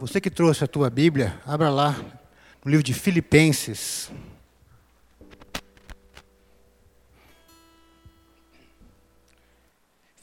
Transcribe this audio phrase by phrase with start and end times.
[0.00, 1.92] Você que trouxe a tua Bíblia, abra lá
[2.64, 4.10] no livro de Filipenses.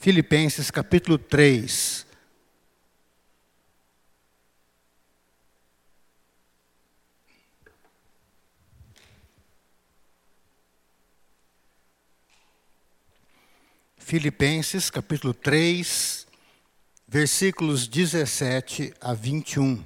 [0.00, 2.04] Filipenses capítulo 3.
[13.96, 16.26] Filipenses capítulo 3,
[17.08, 19.82] versículos 17 a 21.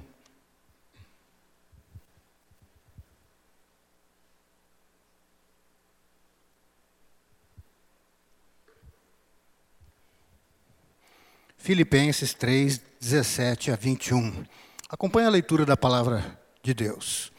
[11.57, 14.45] Filipenses 3, 17 a 21.
[14.89, 17.31] Acompanhe a leitura da palavra de Deus.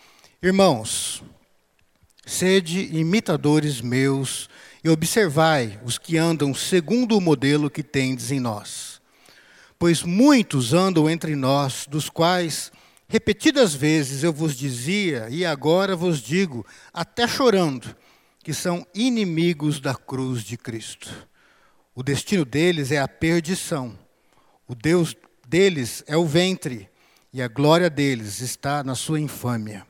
[0.42, 1.22] Irmãos,
[2.24, 4.48] sede imitadores meus
[4.82, 8.93] e observai os que andam segundo o modelo que tendes em nós.
[9.84, 12.72] Pois muitos andam entre nós, dos quais
[13.06, 17.94] repetidas vezes eu vos dizia, e agora vos digo, até chorando,
[18.42, 21.28] que são inimigos da cruz de Cristo.
[21.94, 23.94] O destino deles é a perdição
[24.66, 25.14] o Deus
[25.46, 26.88] deles é o ventre,
[27.30, 29.86] e a glória deles está na sua infâmia,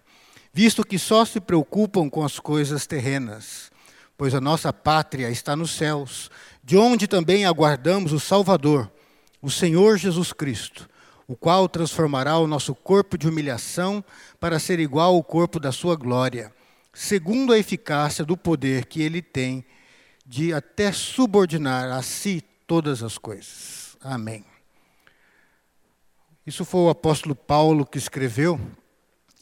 [0.52, 3.70] visto que só se preocupam com as coisas terrenas,
[4.18, 6.32] pois a nossa pátria está nos céus,
[6.64, 8.90] de onde também aguardamos o Salvador,
[9.44, 10.88] o Senhor Jesus Cristo,
[11.28, 14.02] o qual transformará o nosso corpo de humilhação
[14.40, 16.50] para ser igual ao corpo da sua glória,
[16.94, 19.62] segundo a eficácia do poder que ele tem
[20.24, 23.98] de até subordinar a si todas as coisas.
[24.00, 24.46] Amém.
[26.46, 28.58] Isso foi o apóstolo Paulo que escreveu,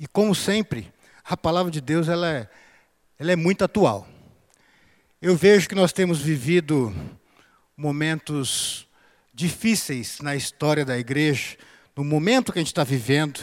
[0.00, 0.92] e como sempre,
[1.24, 2.50] a palavra de Deus ela é,
[3.20, 4.08] ela é muito atual.
[5.20, 6.92] Eu vejo que nós temos vivido
[7.76, 8.88] momentos
[9.32, 11.56] difíceis na história da igreja,
[11.96, 13.40] no momento que a gente está vivendo,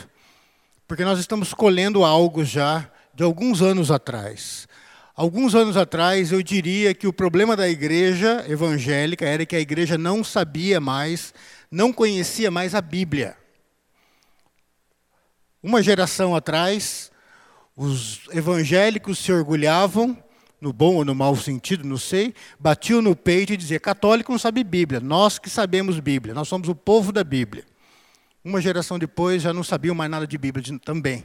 [0.87, 4.67] porque nós estamos colhendo algo já de alguns anos atrás.
[5.15, 9.97] Alguns anos atrás, eu diria que o problema da igreja evangélica era que a igreja
[9.97, 11.33] não sabia mais,
[11.69, 13.35] não conhecia mais a Bíblia.
[15.61, 17.11] Uma geração atrás,
[17.75, 20.17] os evangélicos se orgulhavam,
[20.61, 24.39] no bom ou no mau sentido, não sei, batiam no peito e diziam: católico não
[24.39, 27.63] sabe Bíblia, nós que sabemos Bíblia, nós somos o povo da Bíblia.
[28.43, 31.23] Uma geração depois já não sabiam mais nada de Bíblia também.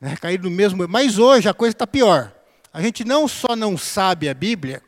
[0.00, 0.16] Né?
[0.16, 0.86] Caíram no mesmo.
[0.88, 2.34] Mas hoje a coisa está pior.
[2.72, 4.82] A gente não só não sabe a Bíblia,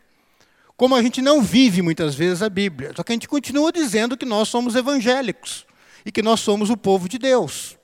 [0.77, 2.93] como a gente não vive muitas vezes a Bíblia.
[2.97, 5.67] Só que a gente continua dizendo que nós somos evangélicos
[6.05, 7.77] e que nós somos o povo de Deus.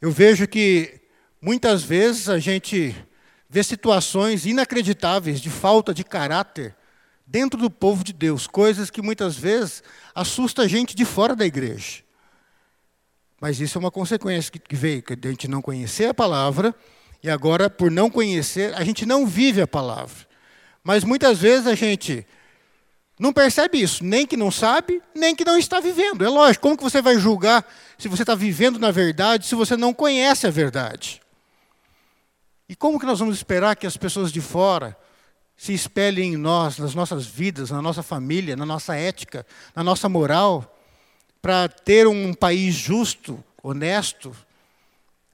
[0.00, 1.00] Eu vejo que
[1.40, 2.94] muitas vezes a gente
[3.54, 6.74] vê situações inacreditáveis de falta de caráter
[7.24, 9.80] dentro do povo de Deus, coisas que muitas vezes
[10.12, 12.02] assustam a gente de fora da igreja.
[13.40, 16.74] Mas isso é uma consequência que veio, que a gente não conhecer a palavra,
[17.22, 20.26] e agora, por não conhecer, a gente não vive a palavra.
[20.82, 22.26] Mas muitas vezes a gente
[23.20, 26.24] não percebe isso, nem que não sabe, nem que não está vivendo.
[26.24, 27.64] É lógico, como que você vai julgar
[27.96, 31.22] se você está vivendo na verdade, se você não conhece a verdade?
[32.68, 34.96] E como que nós vamos esperar que as pessoas de fora
[35.56, 40.08] se espelhem em nós, nas nossas vidas, na nossa família, na nossa ética, na nossa
[40.08, 40.78] moral,
[41.40, 44.34] para ter um país justo, honesto,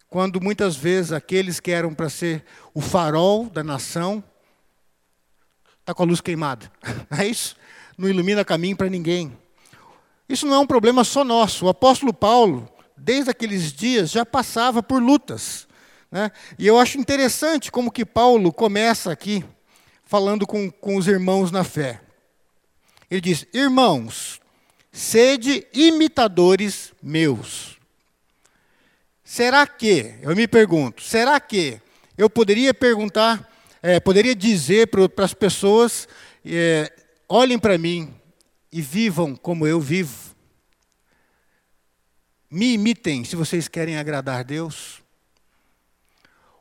[0.09, 4.23] quando muitas vezes aqueles que eram para ser o farol da nação
[5.79, 6.71] está com a luz queimada.
[7.17, 7.57] É isso?
[8.01, 9.37] não ilumina caminho para ninguém.
[10.27, 11.67] Isso não é um problema só nosso.
[11.67, 12.67] O apóstolo Paulo,
[12.97, 15.69] desde aqueles dias, já passava por lutas.
[16.11, 16.31] Né?
[16.59, 19.45] E eu acho interessante como que Paulo começa aqui,
[20.05, 22.01] falando com, com os irmãos na fé.
[23.11, 24.41] Ele diz: Irmãos,
[24.93, 27.79] sede imitadores meus.
[29.25, 31.81] Será que, eu me pergunto, será que
[32.19, 33.49] eu poderia perguntar,
[33.81, 36.09] é, poderia dizer para as pessoas,
[36.45, 36.93] é,
[37.29, 38.13] olhem para mim
[38.73, 40.35] e vivam como eu vivo.
[42.51, 45.00] Me imitem se vocês querem agradar a Deus.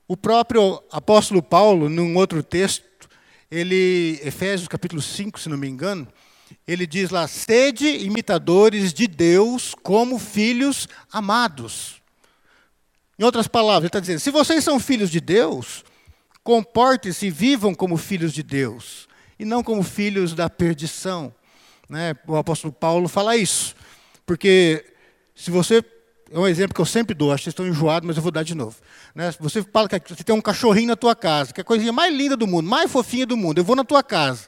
[0.09, 3.07] O próprio apóstolo Paulo, num outro texto,
[3.51, 6.07] ele, Efésios capítulo 5, se não me engano,
[6.67, 12.01] ele diz lá: sede imitadores de Deus como filhos amados.
[13.19, 15.85] Em outras palavras, ele está dizendo: se vocês são filhos de Deus,
[16.43, 19.07] comportem-se e vivam como filhos de Deus
[19.37, 21.31] e não como filhos da perdição.
[21.87, 22.15] Né?
[22.27, 23.75] O apóstolo Paulo fala isso.
[24.25, 24.83] Porque
[25.35, 25.85] se você.
[26.31, 28.31] É um exemplo que eu sempre dou, acho que vocês estão enjoados, mas eu vou
[28.31, 28.75] dar de novo.
[29.15, 29.33] Né?
[29.39, 32.15] Você fala que você tem um cachorrinho na tua casa, que é a coisinha mais
[32.15, 33.57] linda do mundo, mais fofinha do mundo.
[33.57, 34.47] Eu vou na tua casa.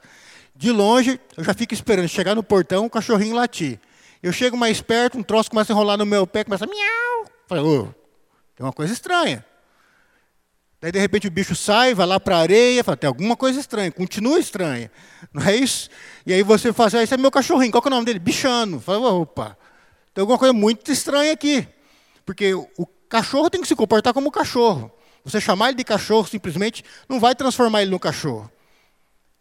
[0.55, 3.79] De longe, eu já fico esperando chegar no portão, o cachorrinho latir.
[4.21, 7.25] Eu chego mais perto, um troço começa a enrolar no meu pé, começa a miau.
[7.47, 7.83] Fala, ô,
[8.55, 9.43] tem uma coisa estranha.
[10.79, 13.59] Daí, de repente, o bicho sai, vai lá para a areia, fala, tem alguma coisa
[13.59, 14.91] estranha, continua estranha.
[15.33, 15.89] Não é isso?
[16.25, 18.19] E aí você fala assim, ah, esse é meu cachorrinho, qual é o nome dele?
[18.19, 18.79] Bichano.
[18.79, 19.57] Fala, opa,
[20.13, 21.67] tem alguma coisa muito estranha aqui.
[22.25, 24.91] Porque o cachorro tem que se comportar como cachorro.
[25.23, 28.51] Você chamar ele de cachorro simplesmente não vai transformar ele no cachorro.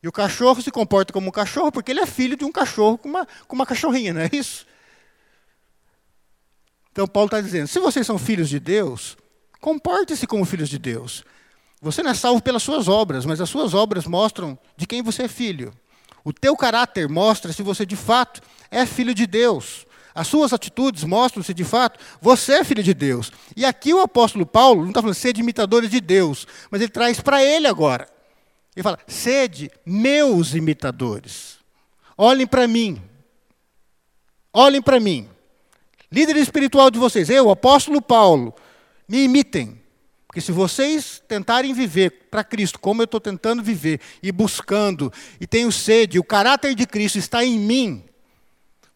[0.02, 2.96] E o cachorro se comporta como um cachorro porque ele é filho de um cachorro
[2.96, 4.66] com uma, com uma cachorrinha, não é isso?
[6.92, 9.16] Então Paulo está dizendo: se vocês são filhos de Deus,
[9.60, 11.24] comporte-se como filhos de Deus.
[11.82, 15.22] Você não é salvo pelas suas obras, mas as suas obras mostram de quem você
[15.22, 15.72] é filho.
[16.22, 19.86] O teu caráter mostra se você de fato é filho de Deus.
[20.20, 23.32] As suas atitudes mostram se de fato você é filho de Deus.
[23.56, 27.22] E aqui o apóstolo Paulo não está falando sede imitadores de Deus, mas ele traz
[27.22, 28.06] para ele agora.
[28.76, 31.56] Ele fala: sede meus imitadores.
[32.18, 33.00] Olhem para mim.
[34.52, 35.26] Olhem para mim.
[36.12, 38.54] Líder espiritual de vocês, eu, apóstolo Paulo,
[39.08, 39.80] me imitem.
[40.26, 45.46] Porque se vocês tentarem viver para Cristo como eu estou tentando viver, e buscando, e
[45.46, 48.04] tenho sede, o caráter de Cristo está em mim,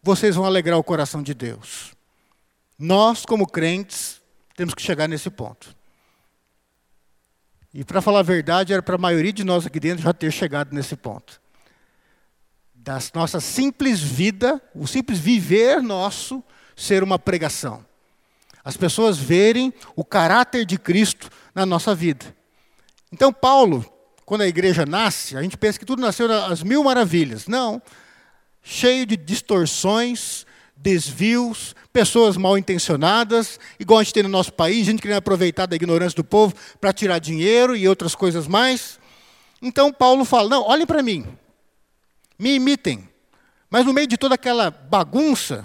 [0.05, 1.93] vocês vão alegrar o coração de Deus.
[2.77, 4.21] Nós, como crentes,
[4.55, 5.75] temos que chegar nesse ponto.
[7.73, 10.31] E para falar a verdade, era para a maioria de nós aqui dentro já ter
[10.31, 11.41] chegado nesse ponto.
[12.75, 16.43] Da nossa simples vida, o simples viver nosso,
[16.75, 17.83] ser uma pregação.
[18.63, 22.25] As pessoas verem o caráter de Cristo na nossa vida.
[23.11, 23.83] Então, Paulo,
[24.23, 27.47] quando a igreja nasce, a gente pensa que tudo nasceu às mil maravilhas.
[27.47, 27.81] Não.
[28.67, 30.43] Cheio de distorções,
[30.75, 35.75] desvios, pessoas mal intencionadas, igual a gente tem no nosso país, gente querendo aproveitar da
[35.75, 38.99] ignorância do povo para tirar dinheiro e outras coisas mais.
[39.61, 41.27] Então Paulo fala: não, olhem para mim,
[42.39, 43.07] me imitem.
[43.69, 45.63] Mas no meio de toda aquela bagunça,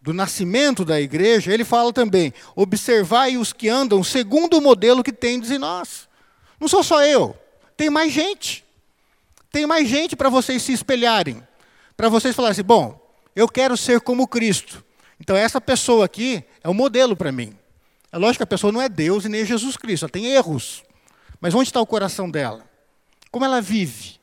[0.00, 5.12] do nascimento da igreja, ele fala também: observai os que andam segundo o modelo que
[5.12, 6.08] tendes em nós.
[6.58, 7.36] Não sou só eu,
[7.76, 8.64] tem mais gente.
[9.50, 11.42] Tem mais gente para vocês se espelharem.
[11.96, 13.00] Para vocês falarem assim: bom,
[13.34, 14.84] eu quero ser como Cristo.
[15.20, 17.56] Então, essa pessoa aqui é um modelo para mim.
[18.12, 20.82] É lógico que a pessoa não é Deus e nem Jesus Cristo, ela tem erros.
[21.40, 22.64] Mas onde está o coração dela?
[23.30, 24.16] Como ela vive?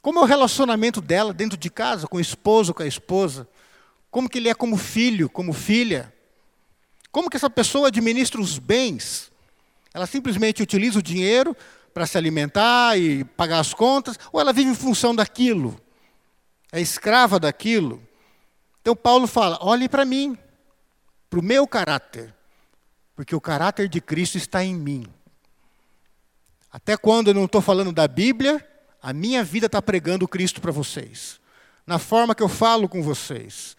[0.00, 3.48] Como é o relacionamento dela dentro de casa, com o esposo, com a esposa?
[4.12, 6.12] como que ele é como filho, como filha.
[7.10, 9.32] Como que essa pessoa administra os bens?
[9.92, 11.56] Ela simplesmente utiliza o dinheiro
[11.94, 15.80] para se alimentar e pagar as contas, ou ela vive em função daquilo?
[16.72, 18.02] É escrava daquilo?
[18.80, 20.36] Então Paulo fala: olhe para mim,
[21.28, 22.34] para o meu caráter,
[23.14, 25.06] porque o caráter de Cristo está em mim.
[26.72, 28.66] Até quando eu não estou falando da Bíblia,
[29.02, 31.38] a minha vida está pregando Cristo para vocês.
[31.86, 33.76] Na forma que eu falo com vocês,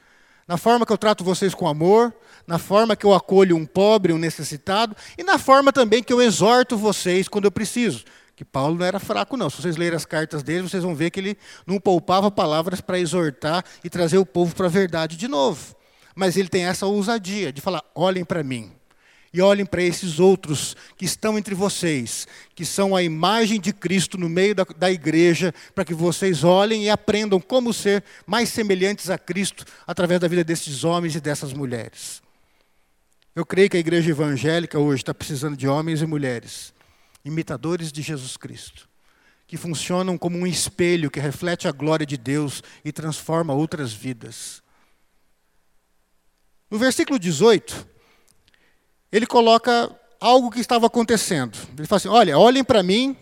[0.48, 2.14] na forma que eu trato vocês com amor,
[2.46, 6.22] na forma que eu acolho um pobre, um necessitado, e na forma também que eu
[6.22, 8.04] exorto vocês quando eu preciso.
[8.44, 9.50] Que Paulo não era fraco, não.
[9.50, 13.00] Se vocês lerem as cartas dele, vocês vão ver que ele não poupava palavras para
[13.00, 15.74] exortar e trazer o povo para a verdade de novo.
[16.14, 18.70] Mas ele tem essa ousadia de falar: olhem para mim.
[19.34, 24.18] E olhem para esses outros que estão entre vocês, que são a imagem de Cristo
[24.18, 29.10] no meio da, da igreja, para que vocês olhem e aprendam como ser mais semelhantes
[29.10, 32.22] a Cristo através da vida desses homens e dessas mulheres.
[33.34, 36.74] Eu creio que a igreja evangélica hoje está precisando de homens e mulheres,
[37.24, 38.90] imitadores de Jesus Cristo,
[39.48, 44.62] que funcionam como um espelho que reflete a glória de Deus e transforma outras vidas.
[46.70, 47.88] No versículo 18,
[49.12, 51.58] ele coloca algo que estava acontecendo.
[51.78, 53.16] Ele fala assim: olha, olhem para mim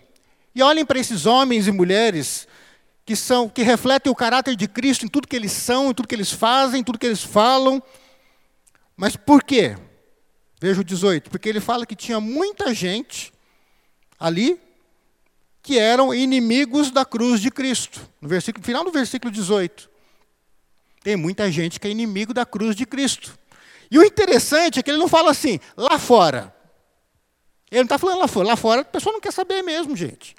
[0.55, 2.47] e olhem para esses homens e mulheres
[3.03, 6.07] que são que refletem o caráter de Cristo em tudo que eles são, em tudo
[6.07, 7.81] que eles fazem, em tudo que eles falam.
[8.95, 9.75] Mas por quê?
[10.61, 13.33] Veja o 18, porque ele fala que tinha muita gente
[14.21, 14.61] ali
[15.63, 17.99] que eram inimigos da cruz de Cristo.
[18.21, 19.89] No versículo final do versículo 18.
[21.03, 23.37] Tem muita gente que é inimigo da cruz de Cristo.
[23.89, 26.55] E o interessante é que ele não fala assim, lá fora.
[27.71, 28.47] Ele não está falando lá fora.
[28.47, 30.35] Lá fora a pessoa não quer saber mesmo, gente.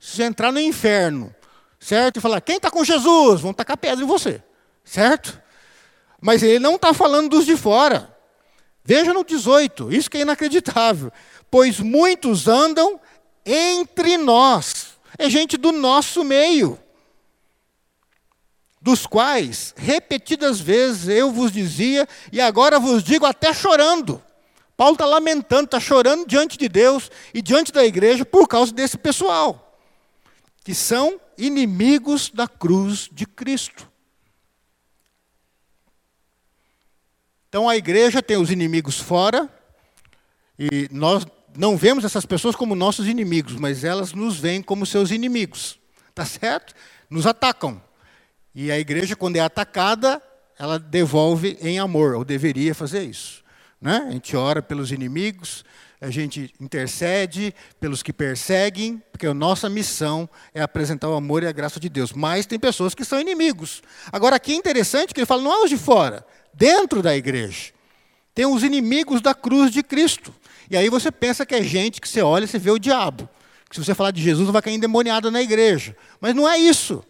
[0.00, 1.34] Se entrar no inferno,
[1.78, 2.16] certo?
[2.16, 3.42] E falar, quem está com Jesus?
[3.42, 4.42] Vão tacar pedra em você,
[4.82, 5.40] certo?
[6.20, 8.16] Mas ele não está falando dos de fora.
[8.88, 11.12] Veja no 18, isso que é inacreditável.
[11.50, 13.00] Pois muitos andam
[13.44, 14.94] entre nós.
[15.18, 16.78] É gente do nosso meio
[18.80, 24.22] dos quais repetidas vezes eu vos dizia, e agora vos digo até chorando.
[24.76, 28.96] Paulo está lamentando, está chorando diante de Deus e diante da igreja por causa desse
[28.96, 29.78] pessoal,
[30.64, 33.90] que são inimigos da cruz de Cristo.
[37.48, 39.52] Então a igreja tem os inimigos fora,
[40.58, 41.26] e nós
[41.56, 45.78] não vemos essas pessoas como nossos inimigos, mas elas nos veem como seus inimigos.
[46.14, 46.74] Tá certo?
[47.08, 47.80] Nos atacam.
[48.54, 50.20] E a igreja, quando é atacada,
[50.58, 53.44] ela devolve em amor, ou deveria fazer isso.
[53.80, 54.04] Né?
[54.08, 55.64] A gente ora pelos inimigos,
[56.00, 61.46] a gente intercede pelos que perseguem, porque a nossa missão é apresentar o amor e
[61.46, 62.12] a graça de Deus.
[62.12, 63.82] Mas tem pessoas que são inimigos.
[64.12, 66.24] Agora, aqui é interessante que ele fala, não é os de fora,
[66.54, 67.72] dentro da igreja.
[68.34, 70.32] Tem os inimigos da cruz de Cristo.
[70.70, 73.28] E aí você pensa que é gente que você olha e você vê o diabo.
[73.68, 75.96] Que se você falar de Jesus, vai cair endemoniado na igreja.
[76.20, 77.04] Mas não é isso.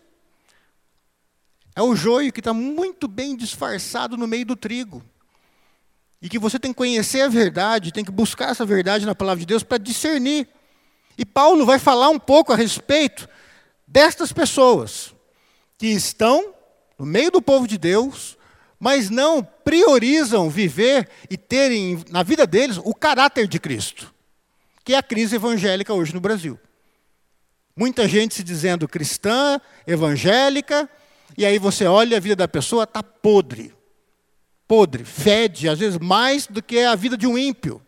[1.74, 5.02] É o joio que está muito bem disfarçado no meio do trigo.
[6.20, 9.40] E que você tem que conhecer a verdade, tem que buscar essa verdade na palavra
[9.40, 10.48] de Deus para discernir.
[11.16, 13.28] E Paulo vai falar um pouco a respeito
[13.86, 15.14] destas pessoas
[15.76, 16.54] que estão
[16.98, 18.37] no meio do povo de Deus,
[18.78, 24.14] mas não priorizam viver e terem na vida deles o caráter de Cristo,
[24.84, 26.58] que é a crise evangélica hoje no Brasil.
[27.76, 30.88] Muita gente se dizendo cristã, evangélica,
[31.36, 33.72] e aí você olha a vida da pessoa, está podre
[34.68, 37.80] podre, fede, às vezes mais do que a vida de um ímpio.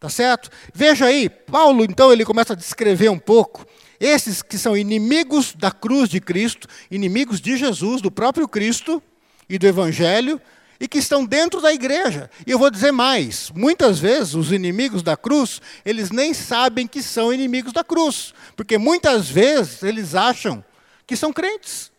[0.00, 0.50] Tá certo?
[0.74, 3.64] Veja aí, Paulo então ele começa a descrever um pouco
[3.98, 9.00] esses que são inimigos da cruz de Cristo, inimigos de Jesus, do próprio Cristo
[9.48, 10.40] e do evangelho,
[10.80, 12.30] e que estão dentro da igreja.
[12.46, 17.02] E eu vou dizer mais, muitas vezes os inimigos da cruz, eles nem sabem que
[17.02, 20.64] são inimigos da cruz, porque muitas vezes eles acham
[21.06, 21.92] que são crentes.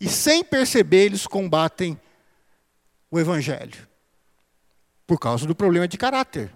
[0.00, 1.98] E sem perceber, eles combatem
[3.10, 3.86] o Evangelho?
[5.06, 6.52] Por causa do problema de caráter.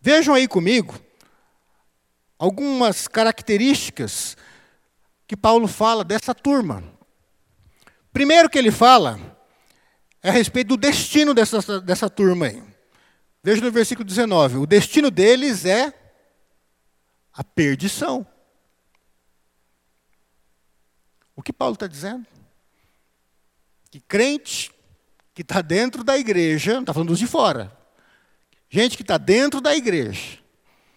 [0.00, 0.98] Vejam aí comigo
[2.38, 4.36] algumas características
[5.26, 6.82] que Paulo fala dessa turma.
[8.12, 9.18] Primeiro que ele fala
[10.22, 12.62] é a respeito do destino dessa, dessa turma aí.
[13.42, 15.92] Veja no versículo 19: o destino deles é
[17.32, 18.26] a perdição.
[21.34, 22.26] O que Paulo está dizendo?
[23.90, 24.70] Que crente
[25.32, 27.74] que está dentro da igreja, não está falando dos de fora,
[28.68, 30.38] gente que está dentro da igreja,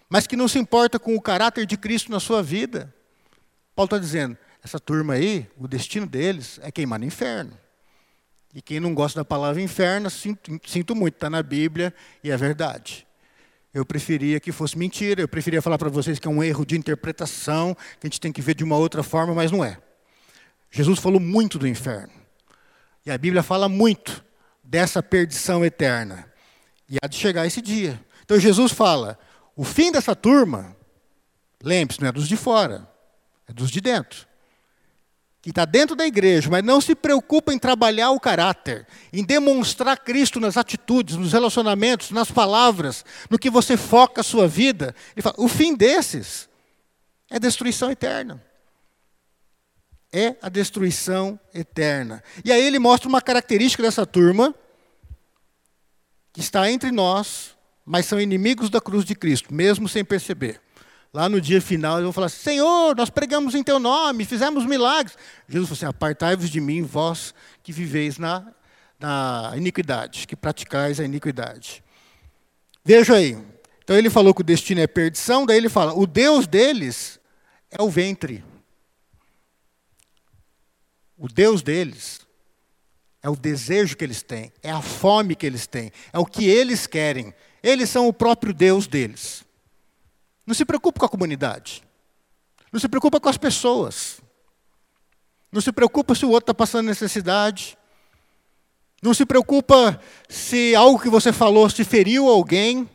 [0.09, 2.93] mas que não se importa com o caráter de Cristo na sua vida.
[3.73, 7.51] Paulo está dizendo, essa turma aí, o destino deles é queimar no inferno.
[8.55, 11.93] E quem não gosta da palavra inferno, sinto, sinto muito, está na Bíblia
[12.23, 13.05] e é verdade.
[13.73, 16.77] Eu preferia que fosse mentira, eu preferia falar para vocês que é um erro de
[16.77, 19.79] interpretação, que a gente tem que ver de uma outra forma, mas não é.
[20.71, 22.13] Jesus falou muito do inferno.
[23.05, 24.23] E a Bíblia fala muito
[24.63, 26.31] dessa perdição eterna.
[26.87, 27.99] E há de chegar esse dia.
[28.23, 29.17] Então Jesus fala:
[29.55, 30.75] o fim dessa turma,
[31.61, 32.87] lembre-se, não é dos de fora,
[33.47, 34.27] é dos de dentro.
[35.43, 39.99] Que está dentro da igreja, mas não se preocupa em trabalhar o caráter, em demonstrar
[39.99, 44.95] Cristo nas atitudes, nos relacionamentos, nas palavras, no que você foca a sua vida.
[45.15, 46.49] Ele fala: o fim desses
[47.29, 48.41] é destruição eterna
[50.13, 52.23] é a destruição eterna.
[52.45, 54.53] E aí ele mostra uma característica dessa turma
[56.31, 60.61] que está entre nós, mas são inimigos da cruz de Cristo, mesmo sem perceber.
[61.13, 65.15] Lá no dia final, eles vão falar: Senhor, nós pregamos em teu nome, fizemos milagres.
[65.47, 68.51] Jesus falou assim: Apartai-vos de mim, vós que viveis na,
[68.99, 71.83] na iniquidade, que praticais a iniquidade.
[72.83, 73.37] Veja aí.
[73.83, 77.19] Então ele falou que o destino é perdição, daí ele fala: o Deus deles
[77.69, 78.43] é o ventre.
[81.15, 82.21] O Deus deles
[83.21, 86.45] é o desejo que eles têm, é a fome que eles têm, é o que
[86.45, 87.33] eles querem.
[87.61, 89.42] Eles são o próprio Deus deles.
[90.45, 91.83] Não se preocupe com a comunidade.
[92.71, 94.21] Não se preocupa com as pessoas.
[95.51, 97.77] Não se preocupa se o outro está passando necessidade.
[99.01, 102.89] Não se preocupa se algo que você falou se feriu alguém.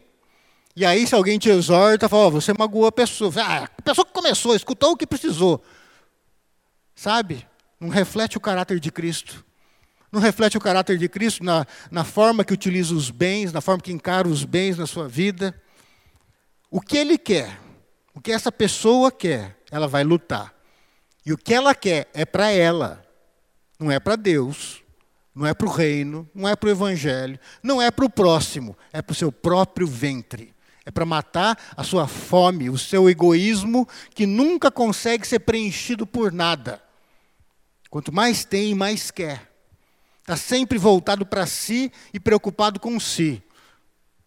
[0.74, 3.32] E aí, se alguém te exorta, fala, oh, você magoou a pessoa.
[3.36, 5.62] Ah, a pessoa que começou, escutou o que precisou.
[6.94, 7.46] Sabe?
[7.80, 9.44] não reflete o caráter de Cristo.
[10.10, 13.82] Não reflete o caráter de Cristo na, na forma que utiliza os bens, na forma
[13.82, 15.54] que encara os bens na sua vida.
[16.70, 17.58] O que ele quer,
[18.14, 20.54] o que essa pessoa quer, ela vai lutar.
[21.24, 23.04] E o que ela quer é para ela,
[23.78, 24.82] não é para Deus,
[25.34, 28.76] não é para o reino, não é para o evangelho, não é para o próximo,
[28.92, 30.54] é para o seu próprio ventre.
[30.84, 36.32] É para matar a sua fome, o seu egoísmo, que nunca consegue ser preenchido por
[36.32, 36.82] nada.
[37.90, 39.52] Quanto mais tem, mais quer.
[40.22, 43.42] Está sempre voltado para si e preocupado com si.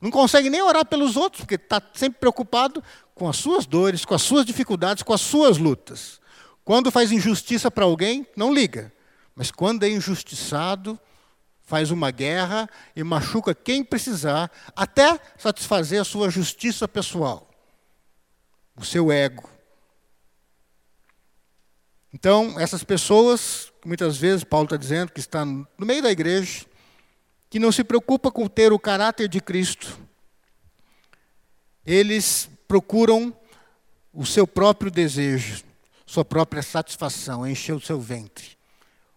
[0.01, 4.15] Não consegue nem orar pelos outros, porque está sempre preocupado com as suas dores, com
[4.15, 6.19] as suas dificuldades, com as suas lutas.
[6.65, 8.91] Quando faz injustiça para alguém, não liga.
[9.35, 10.99] Mas quando é injustiçado,
[11.61, 17.49] faz uma guerra e machuca quem precisar, até satisfazer a sua justiça pessoal,
[18.75, 19.47] o seu ego.
[22.13, 26.65] Então, essas pessoas, muitas vezes Paulo está dizendo que está no meio da igreja,
[27.51, 29.99] que não se preocupa com ter o caráter de Cristo,
[31.85, 33.35] eles procuram
[34.13, 35.61] o seu próprio desejo,
[36.05, 38.57] sua própria satisfação, encher o seu ventre.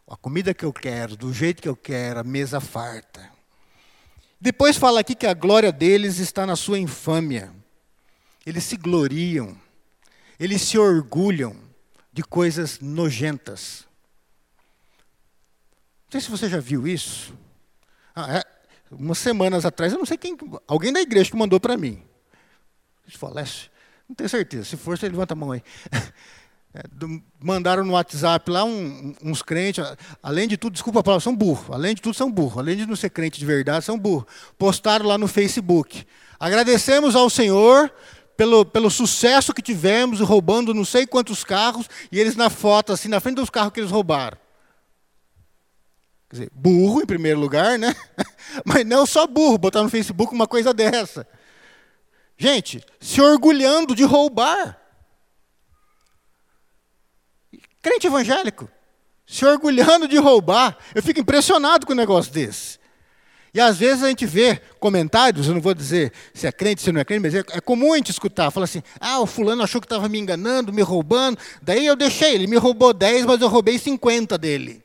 [0.09, 3.31] A comida que eu quero, do jeito que eu quero, a mesa farta.
[4.41, 7.53] Depois fala aqui que a glória deles está na sua infâmia.
[8.45, 9.57] Eles se gloriam,
[10.41, 11.57] eles se orgulham
[12.13, 13.87] de coisas nojentas.
[16.07, 17.44] Não sei se você já viu isso.
[18.15, 18.45] Ah, é,
[18.91, 22.03] umas semanas atrás, eu não sei quem, alguém da igreja que mandou para mim.
[23.07, 23.71] Isso falece?
[24.09, 24.65] Não tenho certeza.
[24.65, 25.63] Se for, você levanta a mão aí.
[26.77, 29.85] É, do, mandaram no WhatsApp lá um, uns crentes,
[30.21, 31.71] além de tudo, desculpa a palavra, são burros.
[31.71, 32.59] Além de tudo, são burros.
[32.59, 34.25] Além de não ser crente de verdade, são burros.
[34.59, 36.05] Postaram lá no Facebook.
[36.37, 37.93] Agradecemos ao Senhor
[38.37, 43.07] pelo, pelo sucesso que tivemos, roubando não sei quantos carros, e eles na foto, assim,
[43.09, 44.37] na frente dos carros que eles roubaram.
[46.35, 47.95] Quer dizer, burro em primeiro lugar, né?
[48.67, 51.25] Mas não só burro, botar no Facebook uma coisa dessa.
[52.37, 54.77] Gente, se orgulhando de roubar.
[57.81, 58.69] Crente evangélico,
[59.25, 60.77] se orgulhando de roubar.
[60.93, 62.81] Eu fico impressionado com um negócio desse.
[63.53, 66.91] E às vezes a gente vê comentários, eu não vou dizer se é crente, se
[66.91, 69.63] não é crente, mas é, é comum a gente escutar, fala assim, ah, o fulano
[69.63, 73.41] achou que estava me enganando, me roubando, daí eu deixei, ele me roubou 10, mas
[73.41, 74.84] eu roubei 50 dele.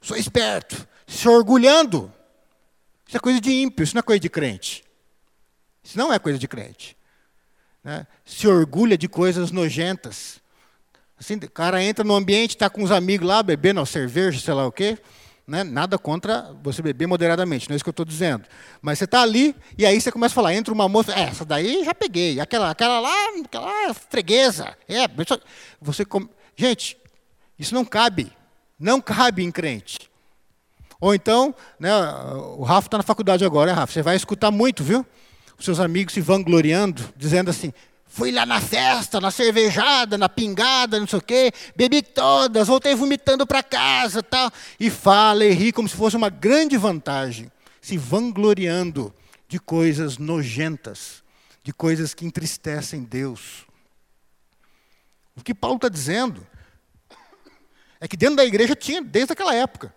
[0.00, 2.12] Sou esperto, se orgulhando.
[3.06, 4.84] Isso é coisa de ímpio, isso não é coisa de crente.
[5.82, 6.96] Isso não é coisa de crente.
[7.82, 8.06] Né?
[8.24, 10.40] Se orgulha de coisas nojentas.
[11.18, 14.66] Assim, o cara entra no ambiente, está com os amigos lá, bebendo cerveja, sei lá
[14.66, 14.98] o quê.
[15.46, 15.64] Né?
[15.64, 18.44] Nada contra você beber moderadamente, não é isso que eu estou dizendo.
[18.80, 21.44] Mas você está ali e aí você começa a falar, entra uma moça, é, essa
[21.44, 24.76] daí já peguei, aquela, aquela lá, aquela freguesa.
[24.88, 25.08] É,
[25.80, 26.06] você,
[26.54, 26.96] gente,
[27.58, 28.32] isso não cabe,
[28.80, 30.10] não cabe em crente.
[31.00, 31.90] Ou então, né,
[32.56, 33.92] o Rafa está na faculdade agora, né, Rafa?
[33.92, 35.06] Você vai escutar muito, viu?
[35.60, 37.72] os seus amigos se vangloriando, dizendo assim:
[38.06, 42.94] fui lá na festa, na cervejada, na pingada, não sei o quê, bebi todas, voltei
[42.94, 47.98] vomitando para casa, tal, e fala e ri como se fosse uma grande vantagem, se
[47.98, 49.14] vangloriando
[49.46, 51.22] de coisas nojentas,
[51.62, 53.66] de coisas que entristecem Deus.
[55.36, 56.44] O que Paulo está dizendo
[58.00, 59.94] é que dentro da igreja tinha desde aquela época.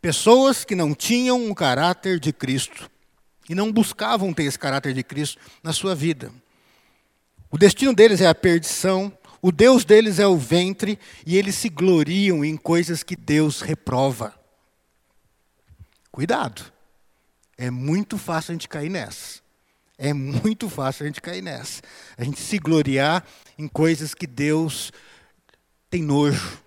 [0.00, 2.90] Pessoas que não tinham o caráter de Cristo
[3.48, 6.30] e não buscavam ter esse caráter de Cristo na sua vida.
[7.50, 11.68] O destino deles é a perdição, o Deus deles é o ventre e eles se
[11.68, 14.34] gloriam em coisas que Deus reprova.
[16.10, 16.62] Cuidado,
[17.56, 19.43] é muito fácil a gente cair nessa.
[19.96, 21.80] É muito fácil a gente cair nessa.
[22.16, 23.24] A gente se gloriar
[23.58, 24.92] em coisas que Deus
[25.88, 26.58] tem nojo.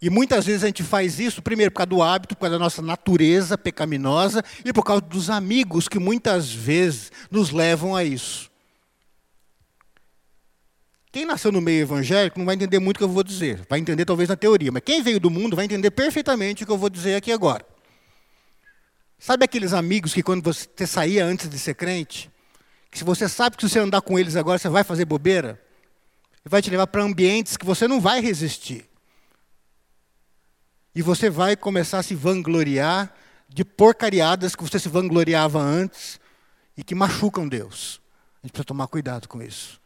[0.00, 2.64] E muitas vezes a gente faz isso, primeiro, por causa do hábito, por causa da
[2.64, 8.50] nossa natureza pecaminosa e por causa dos amigos que muitas vezes nos levam a isso.
[11.12, 13.78] Quem nasceu no meio evangélico não vai entender muito o que eu vou dizer, vai
[13.78, 16.78] entender talvez na teoria, mas quem veio do mundo vai entender perfeitamente o que eu
[16.78, 17.64] vou dizer aqui agora.
[19.18, 22.28] Sabe aqueles amigos que quando você saía antes de ser crente,
[22.92, 25.58] que se você sabe que se você andar com eles agora você vai fazer bobeira,
[26.44, 28.86] ele vai te levar para ambientes que você não vai resistir.
[30.94, 33.10] E você vai começar a se vangloriar
[33.48, 36.20] de porcariadas que você se vangloriava antes
[36.76, 37.98] e que machucam Deus.
[38.42, 39.80] A gente precisa tomar cuidado com isso.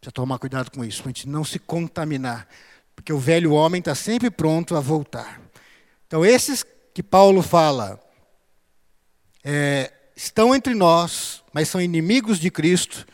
[0.00, 2.46] Precisa tomar cuidado com isso, para a gente não se contaminar.
[2.94, 5.40] Porque o velho homem está sempre pronto a voltar.
[6.06, 8.00] Então, esses que Paulo fala
[9.42, 13.06] é, estão entre nós, mas são inimigos de Cristo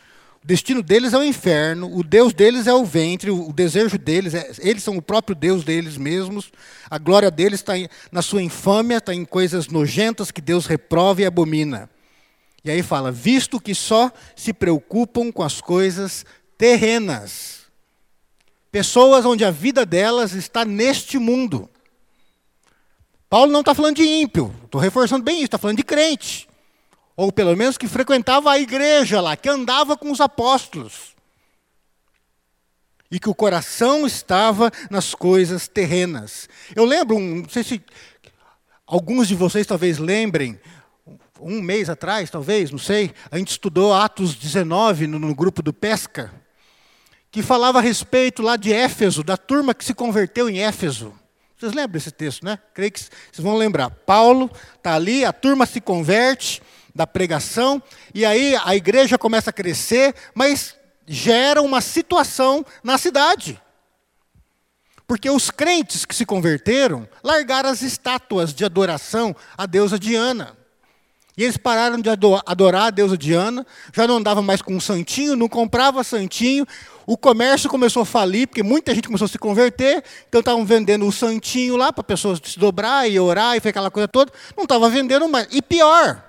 [0.43, 4.33] o destino deles é o inferno, o Deus deles é o ventre, o desejo deles,
[4.33, 6.49] é, eles são o próprio Deus deles mesmos,
[6.89, 7.73] a glória deles está
[8.09, 11.89] na sua infâmia, está em coisas nojentas que Deus reprova e abomina.
[12.63, 16.25] E aí fala: visto que só se preocupam com as coisas
[16.57, 17.59] terrenas.
[18.71, 21.69] Pessoas onde a vida delas está neste mundo.
[23.29, 26.48] Paulo não está falando de ímpio, estou reforçando bem isso, está falando de crente
[27.19, 31.13] ou pelo menos que frequentava a igreja lá, que andava com os apóstolos.
[33.11, 36.47] E que o coração estava nas coisas terrenas.
[36.73, 37.81] Eu lembro, não sei se
[38.87, 40.57] alguns de vocês talvez lembrem,
[41.41, 45.73] um mês atrás, talvez, não sei, a gente estudou Atos 19 no, no grupo do
[45.73, 46.31] Pesca,
[47.29, 51.13] que falava a respeito lá de Éfeso, da turma que se converteu em Éfeso.
[51.57, 52.57] Vocês lembram desse texto, né?
[52.73, 53.89] Creio que vocês vão lembrar.
[53.89, 56.61] Paulo está ali, a turma se converte
[56.93, 57.81] da pregação,
[58.13, 60.75] e aí a igreja começa a crescer, mas
[61.07, 63.59] gera uma situação na cidade.
[65.07, 70.55] Porque os crentes que se converteram largaram as estátuas de adoração à deusa Diana.
[71.35, 75.35] E eles pararam de adorar a deusa Diana, já não andava mais com um santinho,
[75.35, 76.63] não comprava santinho.
[77.07, 81.07] O comércio começou a falir, porque muita gente começou a se converter, então estavam vendendo
[81.07, 84.31] o santinho lá para pessoas se dobrar e orar e foi aquela coisa toda.
[84.55, 85.47] Não estava vendendo mais.
[85.49, 86.28] E pior,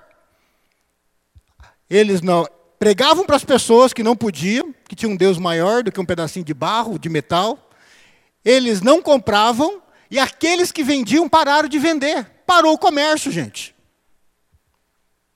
[1.91, 2.47] eles não
[2.79, 6.05] pregavam para as pessoas que não podiam, que tinha um Deus maior do que um
[6.05, 7.69] pedacinho de barro, de metal.
[8.45, 12.25] Eles não compravam e aqueles que vendiam pararam de vender.
[12.47, 13.75] Parou o comércio, gente.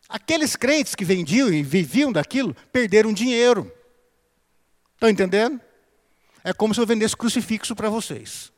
[0.08, 3.70] Aqueles crentes que vendiam e viviam daquilo perderam dinheiro.
[4.94, 5.60] Estão entendendo?
[6.42, 8.50] É como se eu vendesse crucifixo para vocês.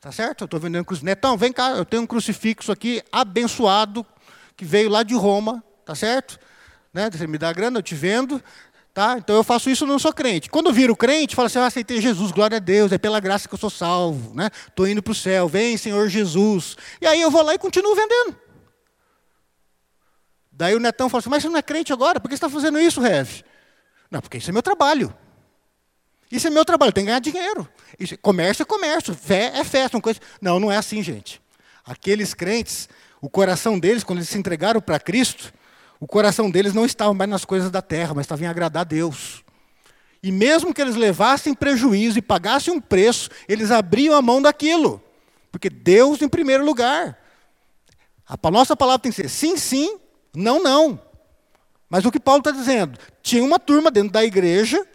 [0.00, 0.42] Tá certo?
[0.42, 1.04] Eu estou vendendo crucifixo.
[1.04, 4.06] Netão, vem cá, eu tenho um crucifixo aqui abençoado,
[4.56, 6.38] que veio lá de Roma, tá certo?
[6.92, 7.08] Né?
[7.10, 8.42] Você me dá grana, eu te vendo.
[8.92, 9.16] Tá?
[9.16, 10.50] Então eu faço isso, não sou crente.
[10.50, 13.48] Quando eu viro crente, falo assim: ah, aceitei Jesus, glória a Deus, é pela graça
[13.48, 14.34] que eu sou salvo.
[14.34, 14.50] Né?
[14.90, 16.76] indo para o céu, vem Senhor Jesus.
[17.00, 18.36] E aí eu vou lá e continuo vendendo.
[20.52, 22.50] Daí o netão fala assim, mas você não é crente agora, por que você está
[22.50, 23.42] fazendo isso, Rev?
[24.10, 25.14] Não, porque isso é meu trabalho.
[26.30, 27.66] Isso é meu trabalho, tem que ganhar dinheiro.
[27.98, 30.20] Isso, comércio é comércio, fé é fé, são coisas.
[30.42, 31.40] Não, não é assim, gente.
[31.86, 32.88] Aqueles crentes,
[33.22, 35.52] o coração deles, quando eles se entregaram para Cristo,
[36.00, 38.84] o coração deles não estava mais nas coisas da terra, mas estava em agradar a
[38.84, 39.42] Deus.
[40.22, 45.02] E mesmo que eles levassem prejuízo e pagassem um preço, eles abriam a mão daquilo.
[45.50, 47.18] Porque Deus em primeiro lugar.
[48.26, 49.98] A nossa palavra tem que ser sim, sim,
[50.34, 51.00] não, não.
[51.88, 52.98] Mas o que Paulo está dizendo?
[53.22, 54.86] Tinha uma turma dentro da igreja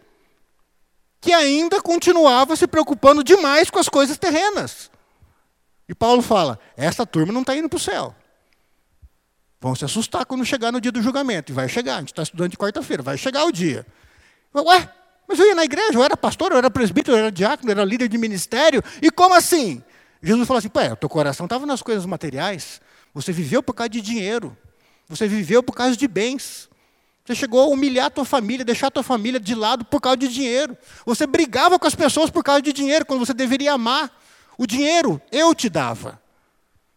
[1.19, 4.91] que ainda continuava se preocupando demais com as coisas terrenas.
[5.87, 8.15] E Paulo fala: essa turma não está indo para o céu.
[9.63, 11.53] Vão se assustar quando chegar no dia do julgamento.
[11.53, 13.87] E vai chegar, a gente está estudando de quarta-feira, vai chegar o dia.
[14.53, 14.89] Ué,
[15.25, 17.71] mas eu ia na igreja, eu era pastor, eu era presbítero, eu era diácono, eu
[17.71, 18.83] era líder de ministério.
[19.01, 19.81] E como assim?
[20.21, 22.81] Jesus falou assim: Pô, o teu coração estava nas coisas materiais.
[23.13, 24.57] Você viveu por causa de dinheiro.
[25.07, 26.69] Você viveu por causa de bens.
[27.23, 30.17] Você chegou a humilhar a tua família, deixar a tua família de lado por causa
[30.17, 30.77] de dinheiro.
[31.05, 34.11] Você brigava com as pessoas por causa de dinheiro, quando você deveria amar.
[34.57, 36.21] O dinheiro eu te dava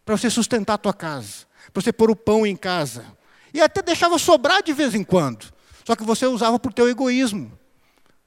[0.03, 1.46] para você sustentar a tua casa,
[1.77, 3.05] para você pôr o pão em casa.
[3.53, 5.53] E até deixava sobrar de vez em quando.
[5.85, 7.57] Só que você usava para o teu egoísmo,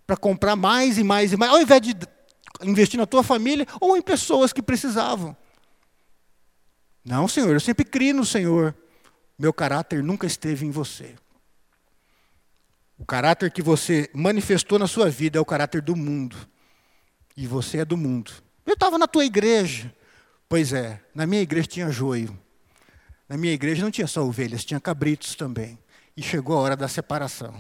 [0.07, 1.95] para comprar mais e mais e mais, ao invés de
[2.63, 5.37] investir na tua família ou em pessoas que precisavam.
[7.05, 8.75] Não, Senhor, eu sempre criei no Senhor
[9.41, 11.15] meu caráter nunca esteve em você.
[12.99, 16.37] O caráter que você manifestou na sua vida é o caráter do mundo.
[17.35, 18.31] E você é do mundo.
[18.67, 19.91] Eu estava na tua igreja.
[20.47, 22.39] Pois é, na minha igreja tinha joio.
[23.31, 25.79] Na minha igreja não tinha só ovelhas, tinha cabritos também.
[26.15, 27.55] E chegou a hora da separação.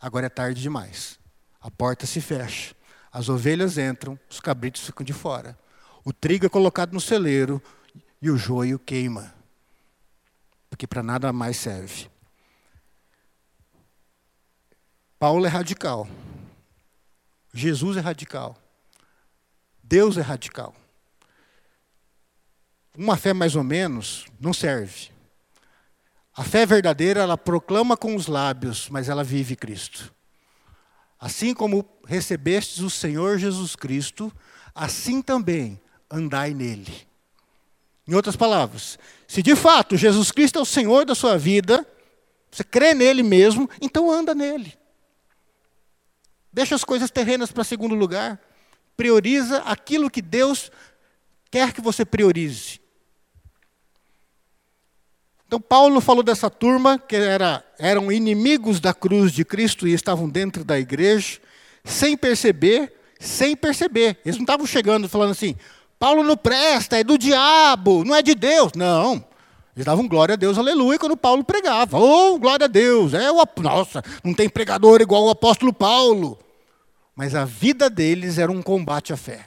[0.00, 1.20] Agora é tarde demais.
[1.60, 2.74] A porta se fecha.
[3.12, 5.56] As ovelhas entram, os cabritos ficam de fora.
[6.04, 7.62] O trigo é colocado no celeiro
[8.20, 9.36] e o joio queima
[10.76, 12.10] porque para nada mais serve.
[15.18, 16.06] Paulo é radical.
[17.50, 18.58] Jesus é radical.
[19.82, 20.74] Deus é radical.
[22.96, 25.10] Uma fé mais ou menos não serve.
[26.34, 30.14] A fé verdadeira, ela proclama com os lábios, mas ela vive Cristo.
[31.18, 34.32] Assim como recebestes o Senhor Jesus Cristo,
[34.74, 35.80] assim também
[36.10, 37.06] andai nele.
[38.06, 41.86] Em outras palavras, se de fato Jesus Cristo é o Senhor da sua vida,
[42.50, 44.72] você crê nele mesmo, então anda nele.
[46.52, 48.40] Deixa as coisas terrenas para segundo lugar.
[48.96, 50.70] Prioriza aquilo que Deus
[51.50, 52.80] quer que você priorize.
[55.46, 60.28] Então, Paulo falou dessa turma que era, eram inimigos da cruz de Cristo e estavam
[60.28, 61.38] dentro da igreja,
[61.84, 64.18] sem perceber, sem perceber.
[64.24, 65.54] Eles não estavam chegando falando assim:
[65.98, 68.72] Paulo não presta, é do diabo, não é de Deus.
[68.74, 69.24] Não.
[69.76, 71.98] Eles davam glória a Deus, aleluia, quando Paulo pregava.
[71.98, 73.14] Oh, glória a Deus.
[73.14, 76.38] É o, nossa, não tem pregador igual o apóstolo Paulo.
[77.14, 79.46] Mas a vida deles era um combate à fé.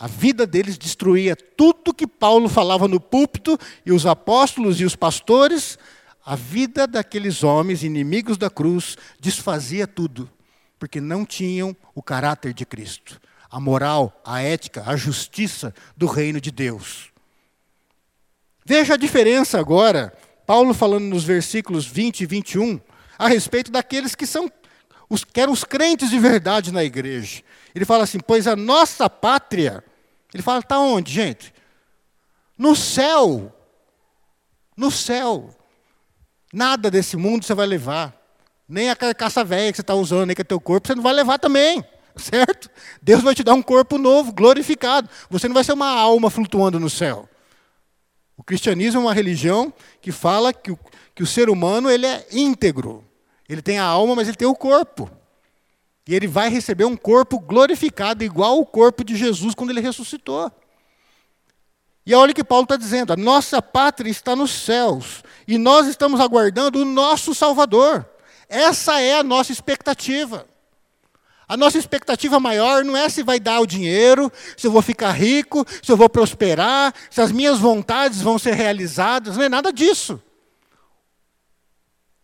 [0.00, 4.96] A vida deles destruía tudo que Paulo falava no púlpito e os apóstolos e os
[4.96, 5.78] pastores.
[6.24, 10.30] A vida daqueles homens inimigos da cruz desfazia tudo,
[10.78, 16.40] porque não tinham o caráter de Cristo a moral, a ética, a justiça do reino
[16.40, 17.10] de Deus.
[18.64, 22.80] Veja a diferença agora, Paulo falando nos versículos 20 e 21,
[23.18, 24.50] a respeito daqueles que são
[25.08, 27.42] os que eram os crentes de verdade na igreja.
[27.74, 29.82] Ele fala assim: "Pois a nossa pátria
[30.32, 31.52] Ele fala: está onde, gente?
[32.56, 33.54] No céu.
[34.76, 35.50] No céu.
[36.52, 38.14] Nada desse mundo você vai levar.
[38.68, 41.02] Nem a carcaça velha que você está usando, nem que é teu corpo, você não
[41.02, 41.84] vai levar também.
[42.16, 42.68] Certo?
[43.00, 45.08] Deus vai te dar um corpo novo, glorificado.
[45.30, 47.28] Você não vai ser uma alma flutuando no céu.
[48.36, 50.78] O cristianismo é uma religião que fala que o,
[51.14, 53.04] que o ser humano ele é íntegro.
[53.48, 55.10] Ele tem a alma, mas ele tem o corpo.
[56.10, 60.50] E ele vai receber um corpo glorificado, igual o corpo de Jesus quando ele ressuscitou.
[62.04, 65.86] E olha o que Paulo está dizendo: a nossa pátria está nos céus, e nós
[65.86, 68.04] estamos aguardando o nosso Salvador.
[68.48, 70.44] Essa é a nossa expectativa.
[71.46, 75.12] A nossa expectativa maior não é se vai dar o dinheiro, se eu vou ficar
[75.12, 79.72] rico, se eu vou prosperar, se as minhas vontades vão ser realizadas, não é nada
[79.72, 80.20] disso.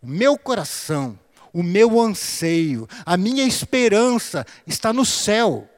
[0.01, 1.17] O meu coração,
[1.53, 5.69] o meu anseio, a minha esperança está no céu.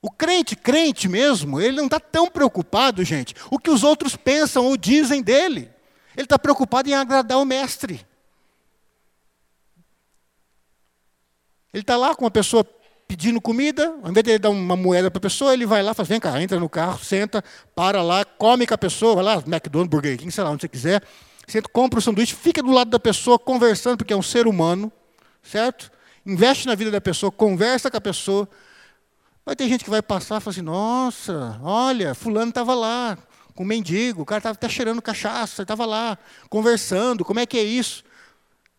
[0.00, 4.66] O crente, crente mesmo, ele não está tão preocupado, gente, o que os outros pensam
[4.66, 5.70] ou dizem dele.
[6.16, 8.06] Ele está preocupado em agradar o mestre.
[11.72, 12.64] Ele está lá com uma pessoa
[13.06, 15.94] pedindo comida, ao invés de ele dar uma moeda para a pessoa, ele vai lá,
[15.94, 17.42] faz, vem cá, entra no carro, senta,
[17.74, 20.68] para lá, come com a pessoa, vai lá, McDonald's, Burger King, sei lá, onde você
[20.68, 21.02] quiser,
[21.46, 24.90] senta, compra o sanduíche, fica do lado da pessoa, conversando, porque é um ser humano,
[25.42, 25.90] certo?
[26.24, 28.48] Investe na vida da pessoa, conversa com a pessoa,
[29.46, 33.16] Vai ter gente que vai passar e falar assim: nossa, olha, fulano estava lá,
[33.54, 36.18] com um mendigo, o cara estava até cheirando cachaça, estava lá,
[36.50, 38.02] conversando, como é que é isso?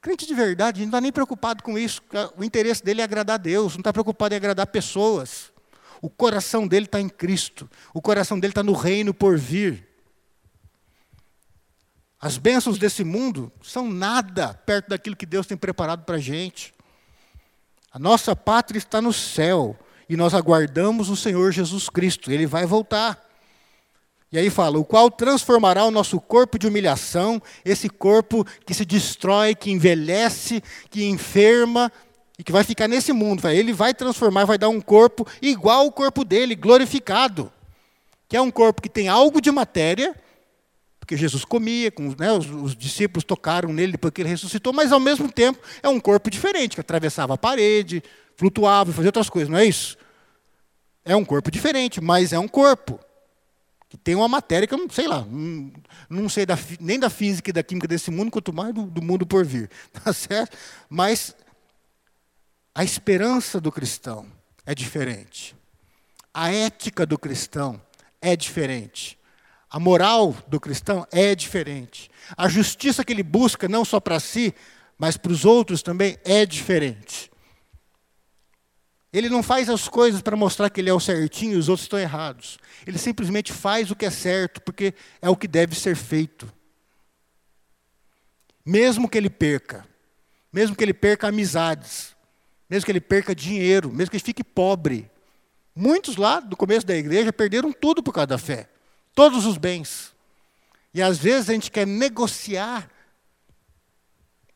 [0.01, 2.01] Crente de verdade não está nem preocupado com isso,
[2.37, 5.53] o interesse dele é agradar a Deus, não está preocupado em agradar pessoas.
[6.01, 9.86] O coração dele está em Cristo, o coração dele está no reino por vir.
[12.19, 16.73] As bênçãos desse mundo são nada perto daquilo que Deus tem preparado para a gente.
[17.91, 19.77] A nossa pátria está no céu
[20.09, 23.23] e nós aguardamos o Senhor Jesus Cristo, ele vai voltar.
[24.31, 28.83] E aí fala: o qual transformará o nosso corpo de humilhação, esse corpo que se
[28.83, 31.91] destrói, que envelhece, que enferma
[32.37, 33.47] e que vai ficar nesse mundo.
[33.47, 37.51] Ele vai transformar, vai dar um corpo igual ao corpo dele, glorificado.
[38.27, 40.13] Que é um corpo que tem algo de matéria,
[41.07, 44.91] porque Jesus comia, com, né, os, os, discípulos tocaram nele depois que ele ressuscitou, mas
[44.91, 48.03] ao mesmo tempo é um corpo diferente, que atravessava a parede,
[48.35, 49.97] flutuava, fazia outras coisas, não é isso?
[51.05, 52.99] É um corpo diferente, mas é um corpo.
[53.87, 55.71] Que tem uma matéria que eu não sei lá, não,
[56.09, 59.01] não sei da, nem da física e da química desse mundo, quanto mais do, do
[59.01, 59.71] mundo por vir.
[60.03, 60.57] Tá certo?
[60.89, 61.33] Mas
[62.75, 64.25] a esperança do cristão
[64.65, 65.55] é diferente.
[66.33, 67.81] A ética do cristão
[68.21, 69.17] é diferente.
[69.69, 72.09] A moral do cristão é diferente.
[72.37, 74.53] A justiça que ele busca, não só para si,
[74.97, 77.29] mas para os outros também, é diferente.
[79.11, 81.85] Ele não faz as coisas para mostrar que ele é o certinho e os outros
[81.85, 82.57] estão errados.
[82.85, 86.51] Ele simplesmente faz o que é certo, porque é o que deve ser feito.
[88.65, 89.87] Mesmo que ele perca,
[90.51, 92.15] mesmo que ele perca amizades,
[92.69, 95.09] mesmo que ele perca dinheiro, mesmo que ele fique pobre.
[95.73, 98.67] Muitos lá do começo da igreja perderam tudo por causa da fé,
[99.17, 100.13] todos os bens.
[100.93, 102.87] E às vezes a gente quer negociar,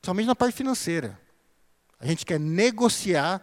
[0.06, 1.19] somente na parte financeira.
[2.00, 3.41] A gente quer negociar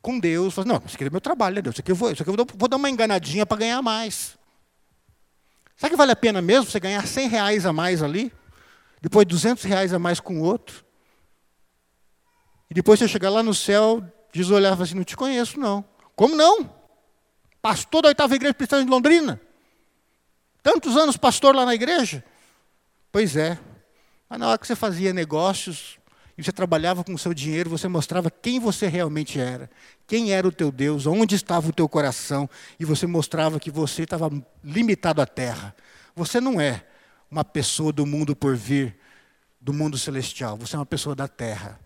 [0.00, 1.74] com Deus, não, isso aqui é meu trabalho, né, Deus?
[1.74, 4.38] Isso aqui eu vou, isso aqui eu vou, vou dar uma enganadinha para ganhar mais.
[5.76, 8.32] Sabe que vale a pena mesmo você ganhar 100 reais a mais ali?
[9.02, 10.86] Depois 200 reais a mais com o outro?
[12.70, 15.84] E depois você chegar lá no céu, Jesus olhava assim, não te conheço não.
[16.16, 16.74] Como não?
[17.60, 19.38] Pastor da oitava igreja cristã de Londrina?
[20.62, 22.24] Tantos anos pastor lá na igreja?
[23.10, 23.58] Pois é.
[24.28, 25.98] Mas na hora que você fazia negócios,
[26.40, 29.70] e você trabalhava com o seu dinheiro, você mostrava quem você realmente era,
[30.06, 34.04] quem era o teu Deus, onde estava o teu coração, e você mostrava que você
[34.04, 34.30] estava
[34.64, 35.76] limitado à terra.
[36.16, 36.86] Você não é
[37.30, 38.98] uma pessoa do mundo por vir,
[39.60, 41.78] do mundo celestial, você é uma pessoa da terra.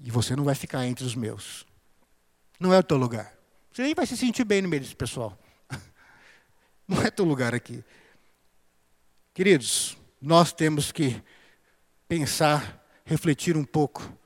[0.00, 1.66] E você não vai ficar entre os meus.
[2.60, 3.34] Não é o teu lugar.
[3.72, 5.36] Você nem vai se sentir bem no meio desse pessoal.
[6.86, 7.82] Não é teu lugar aqui.
[9.32, 11.22] Queridos, nós temos que
[12.06, 14.16] pensar, refletir um pouco.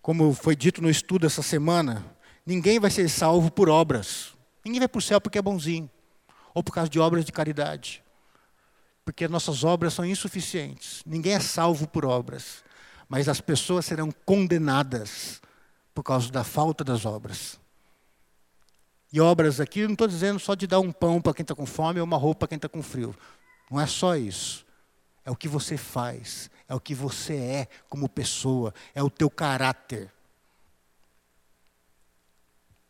[0.00, 2.04] Como foi dito no estudo essa semana,
[2.46, 4.34] ninguém vai ser salvo por obras.
[4.64, 5.90] Ninguém vai para o céu porque é bonzinho,
[6.54, 8.02] ou por causa de obras de caridade.
[9.04, 11.02] Porque nossas obras são insuficientes.
[11.04, 12.62] Ninguém é salvo por obras.
[13.08, 15.40] Mas as pessoas serão condenadas
[15.92, 17.58] por causa da falta das obras.
[19.12, 21.66] E obras aqui, não estou dizendo só de dar um pão para quem está com
[21.66, 23.14] fome ou uma roupa para quem está com frio.
[23.70, 24.64] Não é só isso.
[25.24, 29.28] É o que você faz, é o que você é como pessoa, é o teu
[29.28, 30.10] caráter.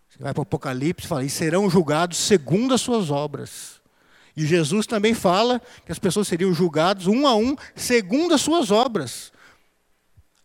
[0.08, 3.80] Você vai para o Apocalipse e fala, e serão julgados segundo as suas obras.
[4.36, 8.70] E Jesus também fala que as pessoas seriam julgadas um a um segundo as suas
[8.70, 9.32] obras.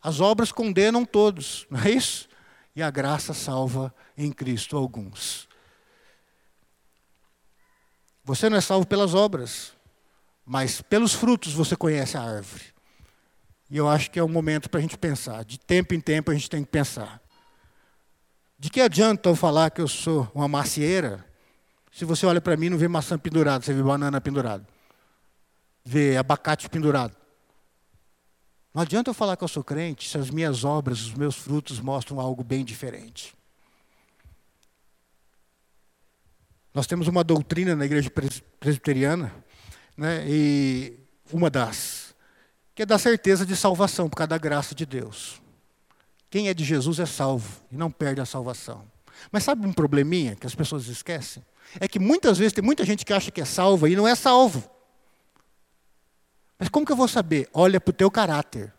[0.01, 2.27] As obras condenam todos, não é isso?
[2.75, 5.47] E a graça salva em Cristo alguns.
[8.25, 9.71] Você não é salvo pelas obras,
[10.43, 12.63] mas pelos frutos você conhece a árvore.
[13.69, 15.45] E eu acho que é um momento para a gente pensar.
[15.45, 17.21] De tempo em tempo a gente tem que pensar.
[18.57, 21.23] De que adianta eu falar que eu sou uma macieira,
[21.91, 24.67] se você olha para mim e não vê maçã pendurada, você vê banana pendurada,
[25.83, 27.15] vê abacate pendurado.
[28.73, 31.79] Não adianta eu falar que eu sou crente se as minhas obras, os meus frutos
[31.79, 33.35] mostram algo bem diferente.
[36.75, 38.11] Nós temos uma doutrina na igreja
[38.59, 39.33] presbiteriana,
[39.95, 40.99] né, e
[41.31, 42.13] uma das,
[42.75, 45.41] que é da certeza de salvação por causa da graça de Deus.
[46.29, 48.83] Quem é de Jesus é salvo e não perde a salvação.
[49.31, 51.41] Mas sabe um probleminha que as pessoas esquecem?
[51.79, 54.13] É que muitas vezes tem muita gente que acha que é salva e não é
[54.13, 54.69] salvo.
[56.59, 57.49] Mas como que eu vou saber?
[57.53, 58.73] Olha para o teu caráter.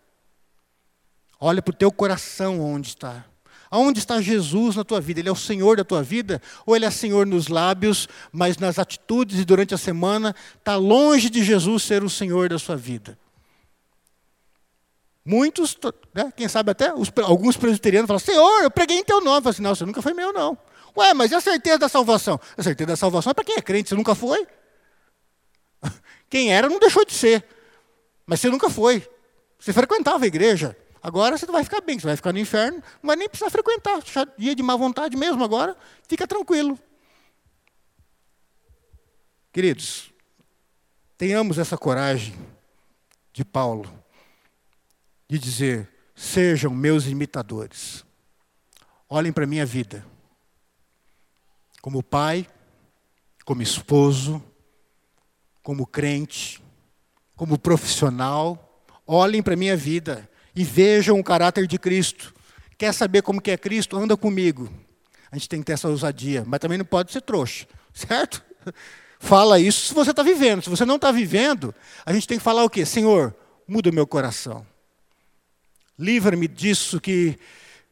[1.41, 3.25] Olha para o teu coração onde está.
[3.71, 5.21] Aonde está Jesus na tua vida?
[5.21, 6.41] Ele é o Senhor da tua vida?
[6.65, 11.29] Ou ele é Senhor nos lábios, mas nas atitudes e durante a semana está longe
[11.29, 13.19] de Jesus ser o Senhor da sua vida?
[15.25, 15.77] Muitos,
[16.15, 19.45] né, quem sabe até os, alguns presbiterianos falam: Senhor, eu preguei em teu nome.
[19.45, 20.57] Eu assim: Não, você nunca foi meu, não.
[20.97, 22.41] Ué, mas e a certeza da salvação?
[22.57, 24.47] A certeza da salvação é para quem é crente, você nunca foi.
[26.31, 27.45] Quem era não deixou de ser,
[28.25, 29.07] mas você nunca foi.
[29.59, 30.77] Você frequentava a igreja.
[31.07, 34.03] Agora você vai ficar bem, você vai ficar no inferno, não vai nem precisar frequentar.
[34.37, 35.77] Dia de má vontade mesmo agora,
[36.09, 36.77] fica tranquilo.
[39.53, 40.13] Queridos,
[41.17, 42.35] tenhamos essa coragem
[43.33, 43.89] de Paulo
[45.29, 48.05] de dizer: sejam meus imitadores.
[49.09, 50.05] Olhem para a minha vida.
[51.81, 52.49] Como pai,
[53.45, 54.43] como esposo,
[55.63, 56.61] como crente,
[57.37, 62.35] como profissional, olhem para a minha vida e vejam o caráter de Cristo.
[62.79, 63.97] Quer saber como que é Cristo?
[63.97, 64.73] Anda comigo.
[65.31, 68.43] A gente tem que ter essa ousadia, mas também não pode ser trouxa, certo?
[69.19, 70.63] Fala isso se você está vivendo.
[70.63, 72.87] Se você não está vivendo, a gente tem que falar o quê?
[72.87, 73.35] Senhor,
[73.69, 74.67] muda o meu coração.
[75.99, 77.39] Livra-me disso que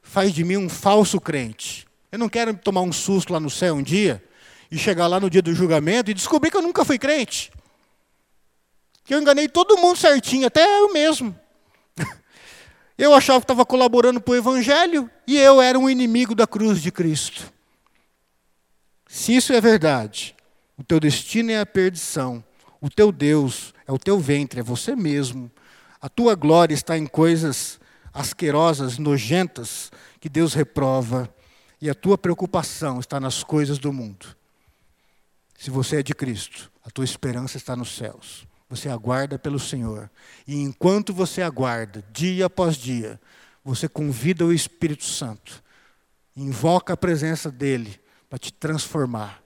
[0.03, 1.87] faz de mim um falso crente.
[2.11, 4.22] Eu não quero tomar um susto lá no céu um dia
[4.70, 7.50] e chegar lá no dia do julgamento e descobrir que eu nunca fui crente.
[9.05, 11.38] Que eu enganei todo mundo certinho, até eu mesmo.
[12.96, 16.80] Eu achava que estava colaborando para o Evangelho e eu era um inimigo da cruz
[16.80, 17.52] de Cristo.
[19.09, 20.35] Se isso é verdade,
[20.76, 22.42] o teu destino é a perdição,
[22.80, 25.50] o teu Deus é o teu ventre, é você mesmo.
[26.00, 27.80] A tua glória está em coisas
[28.12, 31.28] asquerosas, nojentas, que Deus reprova,
[31.80, 34.26] e a tua preocupação está nas coisas do mundo.
[35.59, 38.46] Se você é de Cristo, a tua esperança está nos céus.
[38.68, 40.11] Você aguarda pelo Senhor.
[40.46, 43.20] E enquanto você aguarda, dia após dia,
[43.64, 45.62] você convida o Espírito Santo,
[46.37, 49.42] invoca a presença dele para te transformar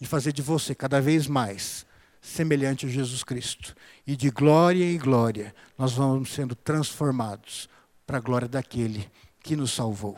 [0.00, 1.86] e fazer de você cada vez mais
[2.20, 3.74] semelhante a Jesus Cristo.
[4.06, 7.68] E de glória em glória, nós vamos sendo transformados
[8.06, 9.08] para a glória daquele
[9.42, 10.16] que nos salvou.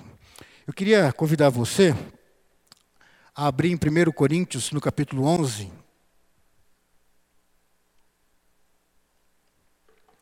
[0.66, 1.94] Eu queria convidar você
[3.34, 5.70] a abrir em 1 Coríntios, no capítulo 11.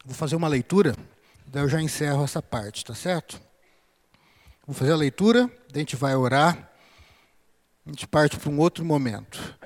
[0.05, 0.95] Vou fazer uma leitura,
[1.47, 3.41] daí eu já encerro essa parte, tá certo?
[4.67, 6.71] Vou fazer a leitura, daí a gente vai orar,
[7.87, 9.57] a gente parte para um outro momento.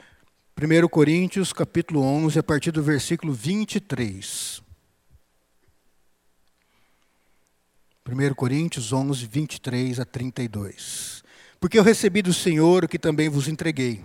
[0.57, 4.63] 1 Coríntios, capítulo 11, a partir do versículo 23.
[8.09, 11.25] 1 Coríntios 11, 23 a 32.
[11.59, 14.05] Porque eu recebi do Senhor o que também vos entreguei,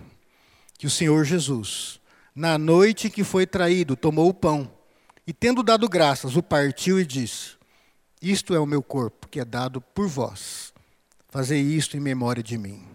[0.76, 2.00] que o Senhor Jesus,
[2.34, 4.68] na noite que foi traído, tomou o pão,
[5.26, 7.52] e tendo dado graças, o partiu e disse:
[8.20, 10.72] Isto é o meu corpo, que é dado por vós.
[11.30, 12.86] Fazei isto em memória de mim.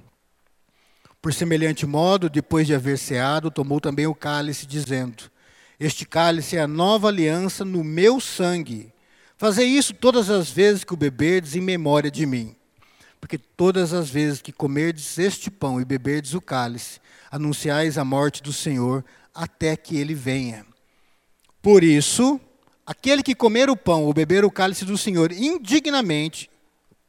[1.21, 5.23] Por semelhante modo, depois de haver ceado, tomou também o cálice, dizendo:
[5.79, 8.93] Este cálice é a nova aliança no meu sangue.
[9.35, 12.55] Fazei isso todas as vezes que o beberdes em memória de mim.
[13.19, 17.01] Porque todas as vezes que comerdes este pão e beberdes o cálice,
[17.31, 19.03] anunciais a morte do Senhor
[19.33, 20.65] até que ele venha.
[21.61, 22.39] Por isso,
[22.85, 26.49] aquele que comer o pão ou beber o cálice do Senhor indignamente,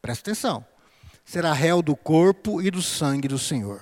[0.03, 0.65] presta atenção,
[1.25, 3.81] será réu do corpo e do sangue do Senhor.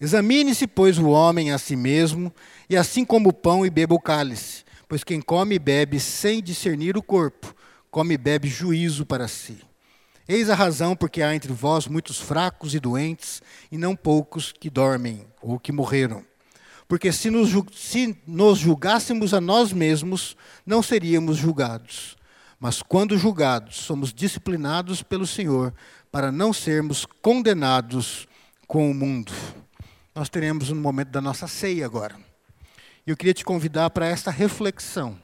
[0.00, 2.32] Examine-se, pois, o homem a si mesmo,
[2.68, 4.62] e assim como o pão e beba o cálice.
[4.86, 7.54] Pois quem come e bebe sem discernir o corpo,
[7.90, 9.58] come e bebe juízo para si.
[10.28, 14.70] Eis a razão porque há entre vós muitos fracos e doentes, e não poucos que
[14.70, 16.24] dormem ou que morreram.
[16.88, 20.34] Porque se nos, se nos julgássemos a nós mesmos,
[20.64, 22.16] não seríamos julgados.
[22.58, 25.74] Mas quando julgados, somos disciplinados pelo Senhor,
[26.10, 28.26] para não sermos condenados
[28.66, 29.32] com o mundo.
[30.14, 32.16] Nós teremos um momento da nossa ceia agora.
[33.06, 35.18] E eu queria te convidar para esta reflexão.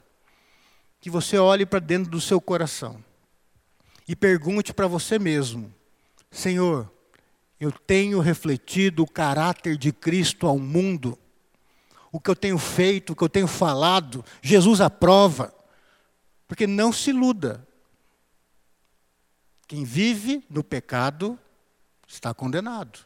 [1.01, 3.03] Que você olhe para dentro do seu coração
[4.07, 5.73] e pergunte para você mesmo:
[6.31, 6.91] Senhor,
[7.59, 11.17] eu tenho refletido o caráter de Cristo ao mundo?
[12.15, 15.53] O que eu tenho feito, o que eu tenho falado, Jesus aprova.
[16.47, 17.67] Porque não se iluda.
[19.67, 21.37] Quem vive no pecado
[22.07, 22.99] está condenado.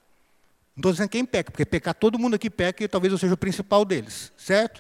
[0.76, 3.34] Não estou dizendo quem peca, porque pecar todo mundo aqui peca e talvez eu seja
[3.34, 4.80] o principal deles, certo?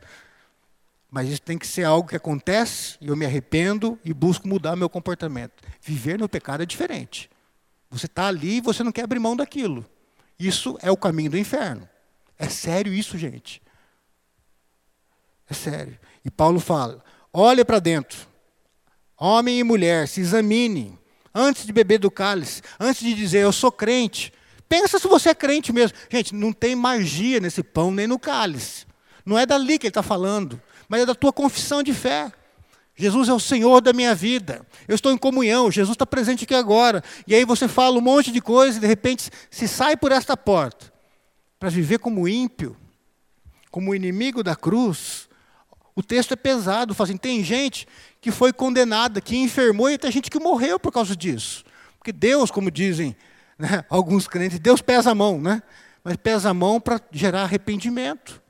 [1.09, 4.75] Mas isso tem que ser algo que acontece e eu me arrependo e busco mudar
[4.75, 5.63] meu comportamento.
[5.81, 7.31] Viver no pecado é diferente.
[7.89, 9.83] Você está ali e você não quer abrir mão daquilo.
[10.37, 11.89] Isso é o caminho do inferno.
[12.37, 13.59] É sério isso, gente.
[15.49, 15.97] É sério.
[16.23, 18.27] E Paulo fala: olha para dentro.
[19.17, 20.97] Homem e mulher, se examine
[21.35, 24.31] antes de beber do cálice, antes de dizer eu sou crente.
[24.67, 25.97] Pensa se você é crente mesmo.
[26.09, 28.85] Gente, não tem magia nesse pão nem no cálice.
[29.25, 32.33] Não é dali que ele está falando mas é da tua confissão de fé.
[32.95, 34.65] Jesus é o Senhor da minha vida.
[34.87, 37.01] Eu estou em comunhão, Jesus está presente aqui agora.
[37.27, 40.35] E aí você fala um monte de coisa e de repente se sai por esta
[40.35, 40.91] porta
[41.59, 42.75] para viver como ímpio,
[43.69, 45.28] como inimigo da cruz.
[45.99, 47.85] O texto é pesado, fala assim, tem gente
[48.21, 51.65] que foi condenada, que enfermou e tem gente que morreu por causa disso.
[51.97, 53.17] Porque Deus, como dizem
[53.59, 55.61] né, alguns crentes, Deus pesa a mão, né?
[56.01, 58.41] Mas pesa a mão para gerar arrependimento.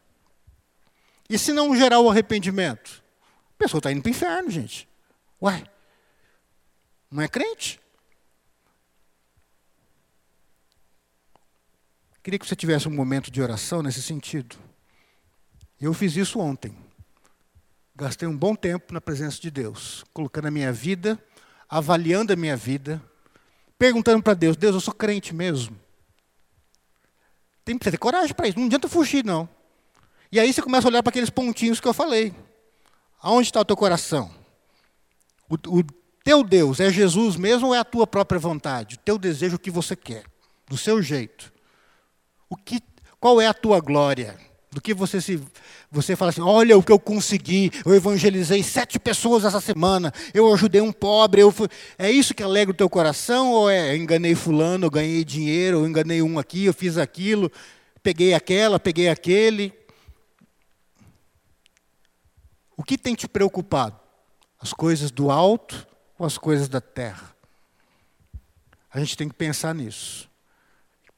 [1.28, 3.04] E se não gerar o arrependimento?
[3.56, 4.88] A pessoa está indo para o inferno, gente.
[5.42, 5.64] Uai,
[7.10, 7.80] não é crente?
[12.22, 14.56] Queria que você tivesse um momento de oração nesse sentido.
[15.82, 16.89] Eu fiz isso ontem.
[18.00, 21.22] Gastei um bom tempo na presença de Deus, colocando a minha vida,
[21.68, 23.04] avaliando a minha vida,
[23.78, 25.78] perguntando para Deus: Deus, eu sou crente mesmo?
[27.66, 29.50] Tem que ter coragem para isso, não adianta fugir, não.
[30.32, 32.34] E aí você começa a olhar para aqueles pontinhos que eu falei.
[33.22, 34.34] Aonde está o teu coração?
[35.50, 35.84] O, o
[36.24, 38.96] teu Deus é Jesus mesmo ou é a tua própria vontade?
[38.96, 40.24] O teu desejo, o que você quer,
[40.70, 41.52] do seu jeito.
[42.50, 42.82] O que,
[43.20, 44.40] qual é a tua glória?
[44.72, 45.44] Do que você se
[45.92, 50.54] você fala assim, olha o que eu consegui, eu evangelizei sete pessoas essa semana, eu
[50.54, 51.68] ajudei um pobre, eu fui...
[51.98, 55.88] é isso que alegra o teu coração ou é enganei fulano, eu ganhei dinheiro, eu
[55.88, 57.52] enganei um aqui, eu fiz aquilo,
[58.04, 59.74] peguei aquela, peguei aquele?
[62.78, 64.00] O que tem te preocupado?
[64.60, 65.88] As coisas do alto
[66.20, 67.36] ou as coisas da terra?
[68.92, 70.30] A gente tem que pensar nisso.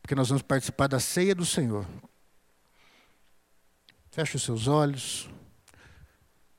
[0.02, 1.86] Porque nós vamos participar da ceia do Senhor.
[4.12, 5.30] Feche os seus olhos.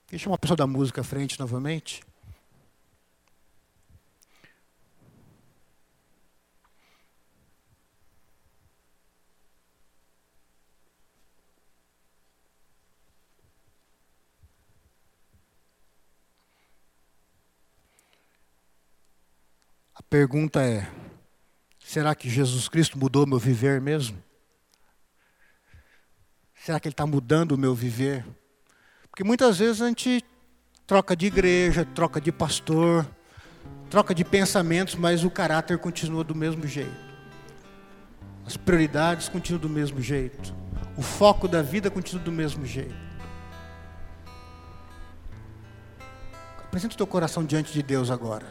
[0.08, 2.02] Deixa uma pessoa da música à frente novamente.
[20.12, 20.86] pergunta é:
[21.78, 24.22] será que Jesus Cristo mudou meu viver mesmo?
[26.64, 28.24] Será que Ele está mudando o meu viver?
[29.10, 30.24] Porque muitas vezes a gente
[30.86, 33.04] troca de igreja, troca de pastor,
[33.90, 36.94] troca de pensamentos, mas o caráter continua do mesmo jeito.
[38.46, 40.54] As prioridades continuam do mesmo jeito.
[40.96, 42.94] O foco da vida continua do mesmo jeito.
[46.60, 48.46] Apresenta o teu coração diante de Deus agora.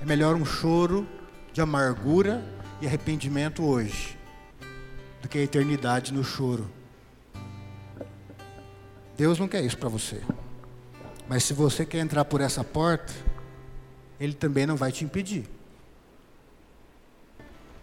[0.00, 1.04] É melhor um choro
[1.52, 2.40] de amargura
[2.80, 4.16] e arrependimento hoje
[5.20, 6.77] do que a eternidade no choro.
[9.18, 10.20] Deus não quer isso para você.
[11.28, 13.12] Mas se você quer entrar por essa porta,
[14.20, 15.44] Ele também não vai te impedir.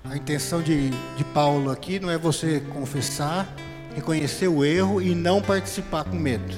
[0.06, 3.54] A intenção de, de Paulo aqui não é você confessar,
[3.94, 6.56] reconhecer o erro e não participar com medo.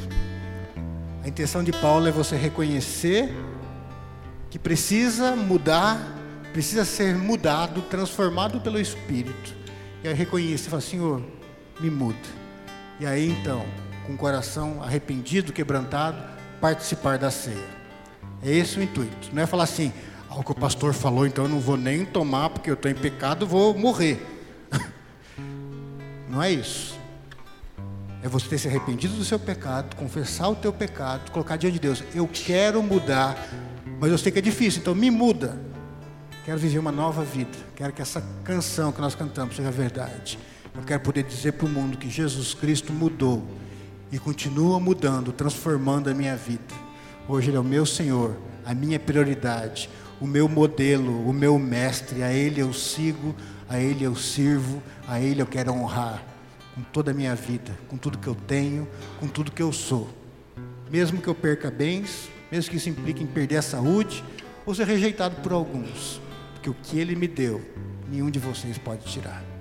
[1.23, 3.33] A intenção de Paulo é você reconhecer
[4.51, 5.99] que precisa mudar,
[6.53, 9.55] precisa ser mudado, transformado pelo Espírito.
[10.03, 11.23] E aí reconhece e fala, Senhor,
[11.79, 12.19] me muda.
[12.99, 13.65] E aí então,
[14.07, 16.17] com o coração arrependido, quebrantado,
[16.59, 17.77] participar da ceia.
[18.41, 19.29] É esse o intuito.
[19.31, 19.93] Não é falar assim,
[20.29, 22.89] ah, o que o pastor falou, então eu não vou nem tomar porque eu estou
[22.89, 24.25] em pecado, vou morrer.
[26.27, 26.97] não é isso.
[28.23, 31.81] É você ter se arrependido do seu pecado, confessar o teu pecado, colocar diante de
[31.81, 33.37] Deus, eu quero mudar
[33.99, 35.57] mas eu sei que é difícil, então me muda.
[36.45, 37.57] Quero viver uma nova vida.
[37.75, 40.37] Quero que essa canção que nós cantamos seja verdade.
[40.75, 43.43] Eu quero poder dizer para o mundo que Jesus Cristo mudou
[44.11, 46.73] e continua mudando, transformando a minha vida.
[47.27, 49.89] Hoje Ele é o meu Senhor, a minha prioridade,
[50.19, 52.23] o meu modelo, o meu mestre.
[52.23, 53.35] A Ele eu sigo,
[53.69, 56.23] a Ele eu sirvo, a Ele eu quero honrar
[56.73, 58.87] com toda a minha vida, com tudo que eu tenho,
[59.19, 60.09] com tudo que eu sou.
[60.89, 64.23] Mesmo que eu perca bens, mesmo que isso implique em perder a saúde,
[64.65, 66.21] ou ser rejeitado por alguns,
[66.53, 67.61] porque o que Ele me deu,
[68.09, 69.56] nenhum de vocês pode tirar.